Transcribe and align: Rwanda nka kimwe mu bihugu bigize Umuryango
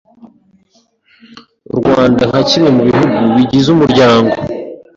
Rwanda 1.77 2.23
nka 2.29 2.41
kimwe 2.49 2.69
mu 2.77 2.81
bihugu 2.89 3.17
bigize 3.35 3.67
Umuryango 3.75 4.35